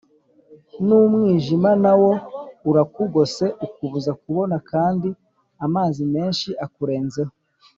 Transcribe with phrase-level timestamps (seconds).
[0.85, 2.11] n’umwijima na wo
[2.69, 5.09] urakugose ukubuza kubona, kandi
[5.65, 7.31] amazi menshi akurenzeho